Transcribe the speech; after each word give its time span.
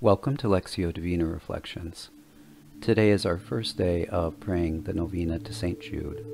Welcome 0.00 0.36
to 0.36 0.46
Lectio 0.46 0.94
Divina 0.94 1.26
Reflections. 1.26 2.10
Today 2.80 3.10
is 3.10 3.26
our 3.26 3.36
first 3.36 3.76
day 3.76 4.06
of 4.06 4.38
praying 4.38 4.84
the 4.84 4.92
novena 4.92 5.40
to 5.40 5.52
St. 5.52 5.80
Jude. 5.80 6.24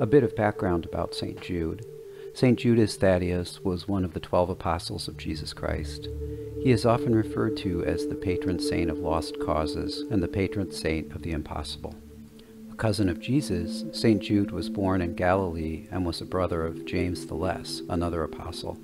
A 0.00 0.06
bit 0.06 0.24
of 0.24 0.34
background 0.34 0.86
about 0.86 1.14
St. 1.14 1.38
Jude. 1.42 1.84
St. 2.32 2.58
Judas 2.58 2.96
Thaddeus 2.96 3.60
was 3.60 3.86
one 3.86 4.06
of 4.06 4.14
the 4.14 4.20
twelve 4.20 4.48
apostles 4.48 5.08
of 5.08 5.18
Jesus 5.18 5.52
Christ. 5.52 6.08
He 6.62 6.70
is 6.70 6.86
often 6.86 7.14
referred 7.14 7.58
to 7.58 7.84
as 7.84 8.06
the 8.06 8.14
patron 8.14 8.58
saint 8.58 8.90
of 8.90 9.00
lost 9.00 9.38
causes 9.40 10.06
and 10.10 10.22
the 10.22 10.26
patron 10.26 10.72
saint 10.72 11.14
of 11.14 11.20
the 11.20 11.32
impossible. 11.32 11.94
A 12.70 12.76
cousin 12.76 13.10
of 13.10 13.20
Jesus, 13.20 13.84
St. 13.92 14.22
Jude 14.22 14.52
was 14.52 14.70
born 14.70 15.02
in 15.02 15.16
Galilee 15.16 15.86
and 15.90 16.06
was 16.06 16.22
a 16.22 16.24
brother 16.24 16.64
of 16.64 16.86
James 16.86 17.26
the 17.26 17.34
Less, 17.34 17.82
another 17.90 18.22
apostle. 18.22 18.78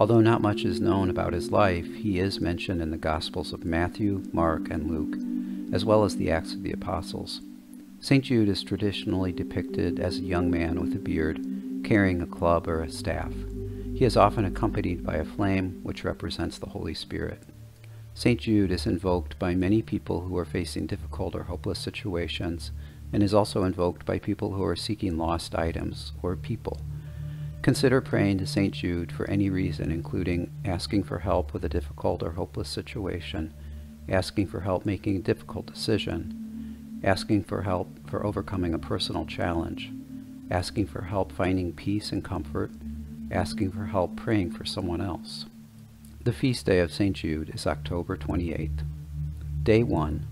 Although 0.00 0.22
not 0.22 0.40
much 0.40 0.64
is 0.64 0.80
known 0.80 1.10
about 1.10 1.34
his 1.34 1.52
life, 1.52 1.84
he 1.94 2.20
is 2.20 2.40
mentioned 2.40 2.80
in 2.80 2.90
the 2.90 2.96
Gospels 2.96 3.52
of 3.52 3.66
Matthew, 3.66 4.22
Mark, 4.32 4.70
and 4.70 4.90
Luke, 4.90 5.18
as 5.74 5.84
well 5.84 6.04
as 6.04 6.16
the 6.16 6.30
Acts 6.30 6.54
of 6.54 6.62
the 6.62 6.72
Apostles. 6.72 7.42
St. 8.00 8.24
Jude 8.24 8.48
is 8.48 8.62
traditionally 8.62 9.30
depicted 9.30 10.00
as 10.00 10.16
a 10.16 10.22
young 10.22 10.50
man 10.50 10.80
with 10.80 10.94
a 10.94 10.98
beard, 10.98 11.44
carrying 11.84 12.22
a 12.22 12.26
club 12.26 12.66
or 12.66 12.80
a 12.80 12.90
staff. 12.90 13.34
He 13.94 14.06
is 14.06 14.16
often 14.16 14.46
accompanied 14.46 15.04
by 15.04 15.16
a 15.16 15.24
flame, 15.26 15.80
which 15.82 16.02
represents 16.02 16.56
the 16.56 16.70
Holy 16.70 16.94
Spirit. 16.94 17.42
St. 18.14 18.40
Jude 18.40 18.72
is 18.72 18.86
invoked 18.86 19.38
by 19.38 19.54
many 19.54 19.82
people 19.82 20.22
who 20.22 20.38
are 20.38 20.46
facing 20.46 20.86
difficult 20.86 21.34
or 21.34 21.42
hopeless 21.42 21.78
situations, 21.78 22.72
and 23.12 23.22
is 23.22 23.34
also 23.34 23.64
invoked 23.64 24.06
by 24.06 24.18
people 24.18 24.54
who 24.54 24.64
are 24.64 24.76
seeking 24.76 25.18
lost 25.18 25.54
items 25.54 26.12
or 26.22 26.36
people. 26.36 26.80
Consider 27.62 28.00
praying 28.00 28.38
to 28.38 28.46
St. 28.46 28.72
Jude 28.72 29.12
for 29.12 29.28
any 29.28 29.50
reason, 29.50 29.90
including 29.90 30.50
asking 30.64 31.04
for 31.04 31.18
help 31.18 31.52
with 31.52 31.62
a 31.62 31.68
difficult 31.68 32.22
or 32.22 32.32
hopeless 32.32 32.70
situation, 32.70 33.52
asking 34.08 34.46
for 34.46 34.60
help 34.60 34.86
making 34.86 35.16
a 35.16 35.20
difficult 35.20 35.66
decision, 35.66 37.00
asking 37.04 37.44
for 37.44 37.62
help 37.62 38.08
for 38.08 38.24
overcoming 38.24 38.72
a 38.72 38.78
personal 38.78 39.26
challenge, 39.26 39.90
asking 40.50 40.86
for 40.86 41.02
help 41.02 41.32
finding 41.32 41.72
peace 41.72 42.12
and 42.12 42.24
comfort, 42.24 42.70
asking 43.30 43.70
for 43.70 43.84
help 43.86 44.16
praying 44.16 44.50
for 44.50 44.64
someone 44.64 45.02
else. 45.02 45.44
The 46.24 46.32
feast 46.32 46.64
day 46.64 46.78
of 46.80 46.92
St. 46.92 47.14
Jude 47.14 47.50
is 47.54 47.66
October 47.66 48.16
28th. 48.16 48.84
Day 49.62 49.82
1. 49.82 50.26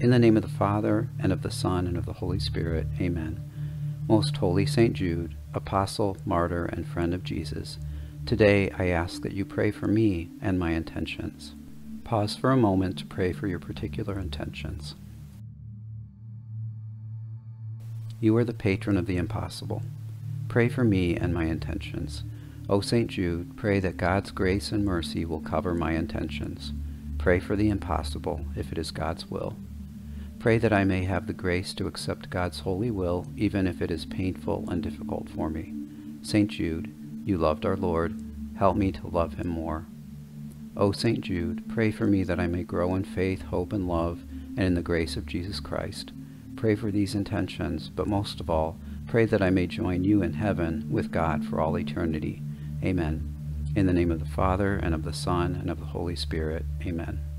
In 0.00 0.10
the 0.10 0.18
name 0.18 0.36
of 0.36 0.42
the 0.42 0.48
Father, 0.48 1.08
and 1.18 1.32
of 1.32 1.40
the 1.40 1.50
Son, 1.50 1.86
and 1.86 1.96
of 1.96 2.04
the 2.04 2.14
Holy 2.14 2.38
Spirit. 2.38 2.86
Amen. 3.00 3.40
Most 4.06 4.36
Holy 4.36 4.66
St. 4.66 4.92
Jude, 4.92 5.34
apostle, 5.54 6.18
martyr, 6.26 6.66
and 6.66 6.86
friend 6.86 7.14
of 7.14 7.24
Jesus, 7.24 7.78
today 8.26 8.70
I 8.76 8.88
ask 8.88 9.22
that 9.22 9.32
you 9.32 9.46
pray 9.46 9.70
for 9.70 9.86
me 9.86 10.28
and 10.42 10.58
my 10.58 10.72
intentions. 10.72 11.54
Pause 12.04 12.36
for 12.36 12.50
a 12.50 12.56
moment 12.56 12.98
to 12.98 13.06
pray 13.06 13.32
for 13.32 13.46
your 13.46 13.58
particular 13.58 14.18
intentions. 14.18 14.94
You 18.20 18.36
are 18.36 18.44
the 18.44 18.52
patron 18.52 18.98
of 18.98 19.06
the 19.06 19.16
impossible. 19.16 19.80
Pray 20.48 20.68
for 20.68 20.84
me 20.84 21.16
and 21.16 21.32
my 21.32 21.44
intentions. 21.44 22.24
O 22.68 22.82
St. 22.82 23.08
Jude, 23.08 23.56
pray 23.56 23.80
that 23.80 23.96
God's 23.96 24.32
grace 24.32 24.70
and 24.70 24.84
mercy 24.84 25.24
will 25.24 25.40
cover 25.40 25.74
my 25.74 25.92
intentions. 25.92 26.74
Pray 27.16 27.40
for 27.40 27.56
the 27.56 27.70
impossible, 27.70 28.44
if 28.54 28.70
it 28.70 28.76
is 28.76 28.90
God's 28.90 29.30
will. 29.30 29.56
Pray 30.44 30.58
that 30.58 30.74
I 30.74 30.84
may 30.84 31.04
have 31.04 31.26
the 31.26 31.32
grace 31.32 31.72
to 31.72 31.86
accept 31.86 32.28
God's 32.28 32.60
holy 32.60 32.90
will, 32.90 33.26
even 33.34 33.66
if 33.66 33.80
it 33.80 33.90
is 33.90 34.04
painful 34.04 34.68
and 34.68 34.82
difficult 34.82 35.26
for 35.30 35.48
me. 35.48 35.72
St. 36.20 36.50
Jude, 36.50 36.94
you 37.24 37.38
loved 37.38 37.64
our 37.64 37.78
Lord. 37.78 38.22
Help 38.58 38.76
me 38.76 38.92
to 38.92 39.06
love 39.06 39.36
him 39.36 39.48
more. 39.48 39.86
O 40.76 40.92
St. 40.92 41.22
Jude, 41.22 41.66
pray 41.66 41.90
for 41.90 42.06
me 42.06 42.24
that 42.24 42.38
I 42.38 42.46
may 42.46 42.62
grow 42.62 42.94
in 42.94 43.04
faith, 43.04 43.40
hope, 43.40 43.72
and 43.72 43.88
love, 43.88 44.20
and 44.54 44.66
in 44.66 44.74
the 44.74 44.82
grace 44.82 45.16
of 45.16 45.24
Jesus 45.24 45.60
Christ. 45.60 46.12
Pray 46.56 46.74
for 46.74 46.90
these 46.90 47.14
intentions, 47.14 47.88
but 47.88 48.06
most 48.06 48.38
of 48.38 48.50
all, 48.50 48.78
pray 49.06 49.24
that 49.24 49.40
I 49.40 49.48
may 49.48 49.66
join 49.66 50.04
you 50.04 50.20
in 50.20 50.34
heaven 50.34 50.86
with 50.90 51.10
God 51.10 51.46
for 51.46 51.58
all 51.58 51.78
eternity. 51.78 52.42
Amen. 52.84 53.34
In 53.74 53.86
the 53.86 53.94
name 53.94 54.10
of 54.10 54.20
the 54.20 54.26
Father, 54.26 54.76
and 54.76 54.94
of 54.94 55.04
the 55.04 55.14
Son, 55.14 55.54
and 55.54 55.70
of 55.70 55.80
the 55.80 55.86
Holy 55.86 56.14
Spirit. 56.14 56.66
Amen. 56.82 57.33